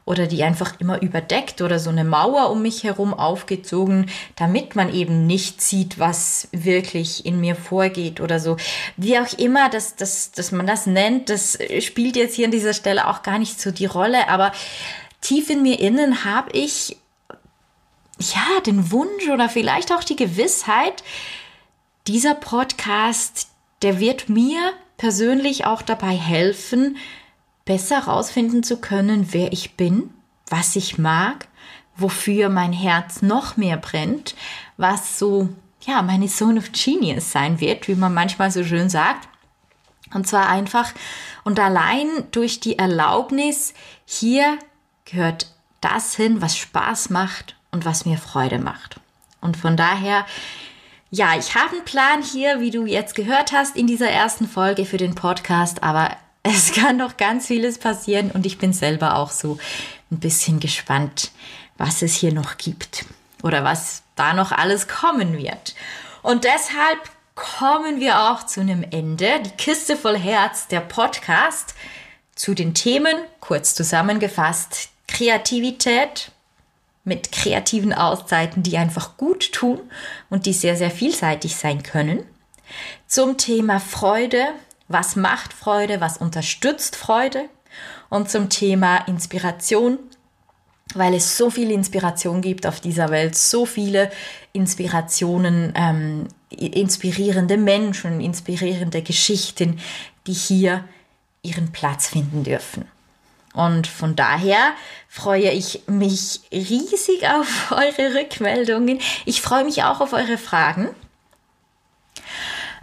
oder 0.05 0.27
die 0.27 0.43
einfach 0.43 0.81
immer 0.81 1.01
überdeckt 1.01 1.63
oder 1.63 1.79
so 1.79 1.91
eine 1.91 2.05
Mauer 2.05 2.51
um 2.51 2.63
mich 2.63 2.83
herum 2.83 3.15
aufgezogen, 3.15 4.11
damit 4.37 4.75
man 4.75 4.93
eben 4.93 5.27
nicht 5.27 5.61
sieht, 5.61 5.99
was 5.99 6.49
wirklich 6.51 7.25
in 7.25 7.41
mir 7.41 7.55
vorgeht 7.55 8.21
oder 8.21 8.41
so. 8.41 8.57
Wie 8.97 9.19
auch 9.19 9.33
immer, 9.39 9.69
dass, 9.69 9.95
dass, 9.97 10.33
dass 10.33 10.51
man 10.51 10.67
das 10.67 10.87
nennt, 10.87 11.29
das 11.31 11.59
spielt 11.81 12.17
jetzt 12.17 12.35
hier 12.35 12.47
an 12.47 12.51
dieser 12.51 12.75
Stelle 12.75 13.09
auch 13.09 13.23
gar 13.23 13.39
nicht 13.39 13.61
so 13.61 13.71
die 13.71 13.87
Rolle, 13.87 14.29
aber 14.29 14.53
tief 15.21 15.51
in 15.51 15.63
mir 15.63 15.79
innen 15.79 16.25
habe 16.25 16.51
ich 16.53 16.97
ja 18.19 18.61
den 18.67 18.91
Wunsch 18.91 19.29
oder 19.29 19.49
vielleicht 19.49 19.93
auch 19.93 20.05
die 20.05 20.17
Gewissheit, 20.17 21.03
dieser 22.07 22.35
Podcast, 22.35 23.49
der 23.83 24.01
wird 24.01 24.29
mir 24.29 24.73
persönlich 24.97 25.65
auch 25.65 25.83
dabei 25.83 26.17
helfen, 26.17 26.97
besser 27.64 28.07
herausfinden 28.07 28.62
zu 28.62 28.78
können, 28.78 29.28
wer 29.33 29.52
ich 29.52 29.76
bin, 29.76 30.11
was 30.49 30.76
ich 30.76 30.99
mag, 30.99 31.49
wofür 31.97 32.49
mein 32.49 32.73
Herz 32.73 33.23
noch 33.23 33.57
mehr 33.57 33.76
brennt, 33.76 34.35
was 34.76 35.19
so, 35.19 35.49
ja, 35.87 36.02
meine 36.02 36.26
Zone 36.26 36.59
of 36.59 36.73
Genius 36.73 37.33
sein 37.33 37.61
wird, 37.61 37.88
wie 37.88 37.95
man 37.95 38.14
manchmal 38.14 38.50
so 38.50 38.64
schön 38.64 38.88
sagt. 38.88 39.28
Und 40.14 40.26
zwar 40.26 40.49
einfach 40.49 40.92
und 41.45 41.59
allein 41.59 42.07
durch 42.31 42.61
die 42.61 42.78
Erlaubnis, 42.78 43.75
hier 44.04 44.59
gehört 45.04 45.47
das 45.81 46.14
hin, 46.14 46.40
was 46.40 46.57
Spaß 46.57 47.11
macht 47.11 47.57
und 47.71 47.85
was 47.85 48.04
mir 48.04 48.19
Freude 48.19 48.59
macht. 48.59 49.00
Und 49.40 49.57
von 49.57 49.76
daher, 49.76 50.25
ja, 51.11 51.37
ich 51.37 51.54
habe 51.54 51.76
einen 51.76 51.85
Plan 51.85 52.23
hier, 52.23 52.61
wie 52.61 52.71
du 52.71 52.87
jetzt 52.87 53.14
gehört 53.14 53.52
hast 53.52 53.76
in 53.76 53.87
dieser 53.87 54.09
ersten 54.09 54.49
Folge 54.49 54.85
für 54.85 54.97
den 54.97 55.14
Podcast, 55.14 55.83
aber 55.83 56.16
es 56.43 56.73
kann 56.73 56.97
noch 56.97 57.17
ganz 57.17 57.47
vieles 57.47 57.79
passieren 57.79 58.31
und 58.31 58.47
ich 58.47 58.59
bin 58.59 58.73
selber 58.73 59.17
auch 59.17 59.31
so 59.31 59.59
ein 60.11 60.19
bisschen 60.19 60.61
gespannt, 60.61 61.31
was 61.79 62.03
es 62.03 62.15
hier 62.15 62.33
noch 62.33 62.59
gibt 62.59 63.05
oder 63.43 63.65
was 63.65 64.03
da 64.17 64.35
noch 64.35 64.53
alles 64.53 64.89
kommen 64.89 65.37
wird. 65.37 65.75
Und 66.23 66.45
deshalb 66.45 66.99
kommen 67.35 68.01
wir 68.01 68.21
auch 68.21 68.45
zu 68.45 68.61
einem 68.61 68.85
Ende. 68.91 69.41
Die 69.45 69.51
Kiste 69.51 69.97
voll 69.97 70.19
Herz, 70.19 70.69
der 70.69 70.81
Podcast 70.81 71.75
zu 72.35 72.55
den 72.55 72.75
Themen, 72.75 73.17
kurz 73.41 73.75
zusammengefasst, 73.75 74.91
Kreativität 75.09 76.31
mit 77.05 77.33
kreativen 77.33 77.93
Auszeiten, 77.93 78.63
die 78.63 78.79
einfach 78.79 79.17
gut 79.17 79.53
tun 79.53 79.81
und 80.31 80.47
die 80.47 80.53
sehr, 80.53 80.77
sehr 80.77 80.91
vielseitig 80.91 81.57
sein 81.57 81.83
können. 81.83 82.25
Zum 83.07 83.39
Thema 83.39 83.81
Freude, 83.81 84.55
was 84.93 85.17
macht 85.17 85.53
Freude, 85.53 86.01
was 86.01 86.19
unterstützt 86.19 86.97
Freude 86.97 87.49
und 88.09 88.31
zum 88.31 88.49
Thema 88.49 88.99
Inspiration, 89.07 89.99
weil 90.95 91.15
es 91.15 91.37
so 91.37 91.51
viel 91.51 91.71
Inspiration 91.71 92.41
gibt 92.43 92.67
auf 92.67 92.81
dieser 92.81 93.11
Welt, 93.11 93.37
so 93.37 93.66
viele 93.66 94.11
Inspirationen, 94.53 95.73
ähm, 95.75 96.29
inspirierende 96.51 97.57
Menschen, 97.57 98.21
inspirierende 98.21 99.03
Geschichten, 99.03 99.81
die 100.27 100.35
hier 100.35 100.85
ihren 101.43 101.73
Platz 101.73 102.09
finden 102.09 102.45
dürfen. 102.45 102.87
Und 103.55 103.87
von 103.87 104.16
daher 104.16 104.73
freue 105.09 105.51
ich 105.51 105.83
mich 105.87 106.40
riesig 106.53 107.29
auf 107.29 107.71
eure 107.71 108.14
Rückmeldungen. 108.14 109.01
Ich 109.25 109.43
freue 109.43 109.64
mich 109.64 109.83
auch 109.85 110.01
auf 110.01 110.12
eure 110.12 110.38
Fragen. 110.38 110.88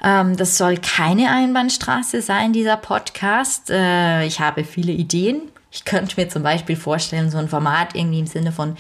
Ähm, 0.04 0.38
das 0.38 0.58
soll 0.58 0.78
keine 0.78 1.32
Einbahnstraße 1.32 2.22
sein, 2.22 2.54
dieser 2.54 2.78
Podcast. 2.78 3.70
Äh, 3.70 4.26
ich 4.26 4.40
habe 4.40 4.64
viele 4.64 4.92
Ideen. 4.92 5.42
Ich 5.72 5.86
könnte 5.86 6.20
mir 6.20 6.30
zum 6.30 6.42
Beispiel 6.42 6.76
vorstellen, 6.76 7.30
so 7.30 7.38
ein 7.38 7.50
Format 7.50 7.96
irgendwie 7.96 8.20
im 8.20 8.28
Sinne 8.28 8.52
von 8.52 8.76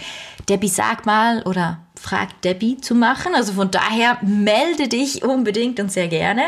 Debbie 0.47 0.69
sag 0.69 1.05
mal 1.05 1.43
oder 1.43 1.79
frag 1.95 2.41
Debbie 2.41 2.77
zu 2.77 2.95
machen. 2.95 3.36
Also 3.36 3.53
von 3.53 3.69
daher 3.69 4.17
melde 4.21 4.88
dich 4.88 5.23
unbedingt 5.23 5.79
und 5.79 5.91
sehr 5.91 6.08
gerne. 6.08 6.43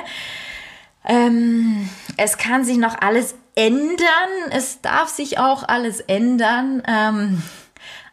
Ähm, 1.07 1.89
es 2.17 2.37
kann 2.37 2.63
sich 2.63 2.77
noch 2.77 2.99
alles 2.99 3.35
ändern. 3.55 4.49
Es 4.51 4.81
darf 4.81 5.09
sich 5.09 5.37
auch 5.37 5.67
alles 5.67 5.99
ändern. 5.99 6.81
Ähm, 6.87 7.43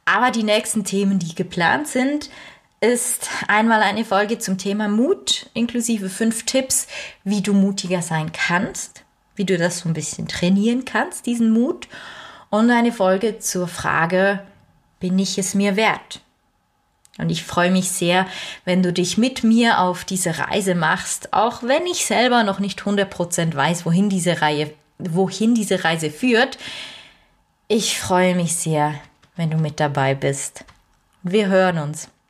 aber 0.04 0.30
die 0.30 0.42
nächsten 0.42 0.84
Themen, 0.84 1.18
die 1.18 1.34
geplant 1.34 1.88
sind, 1.88 2.30
ist 2.80 3.28
einmal 3.48 3.82
eine 3.82 4.04
Folge 4.04 4.38
zum 4.38 4.56
Thema 4.56 4.88
Mut, 4.88 5.50
inklusive 5.54 6.08
fünf 6.08 6.44
Tipps, 6.44 6.86
wie 7.24 7.42
du 7.42 7.52
mutiger 7.52 8.02
sein 8.02 8.32
kannst, 8.32 9.04
wie 9.34 9.44
du 9.44 9.58
das 9.58 9.80
so 9.80 9.88
ein 9.88 9.94
bisschen 9.94 10.28
trainieren 10.28 10.84
kannst, 10.84 11.26
diesen 11.26 11.50
Mut. 11.50 11.88
Und 12.50 12.70
eine 12.70 12.92
Folge 12.92 13.38
zur 13.38 13.68
Frage, 13.68 14.40
bin 15.00 15.18
ich 15.18 15.38
es 15.38 15.54
mir 15.54 15.76
wert? 15.76 16.20
Und 17.18 17.30
ich 17.30 17.42
freue 17.42 17.72
mich 17.72 17.90
sehr, 17.90 18.26
wenn 18.64 18.82
du 18.82 18.92
dich 18.92 19.18
mit 19.18 19.42
mir 19.42 19.80
auf 19.80 20.04
diese 20.04 20.38
Reise 20.38 20.76
machst, 20.76 21.32
auch 21.32 21.64
wenn 21.64 21.84
ich 21.86 22.06
selber 22.06 22.44
noch 22.44 22.60
nicht 22.60 22.80
100% 22.80 23.56
weiß, 23.56 23.84
wohin 23.84 24.08
diese, 24.08 24.40
Reihe, 24.40 24.72
wohin 24.98 25.54
diese 25.54 25.82
Reise 25.82 26.10
führt. 26.10 26.58
Ich 27.66 27.98
freue 27.98 28.36
mich 28.36 28.54
sehr, 28.54 28.94
wenn 29.34 29.50
du 29.50 29.58
mit 29.58 29.80
dabei 29.80 30.14
bist. 30.14 30.64
Wir 31.24 31.48
hören 31.48 31.78
uns. 31.78 32.08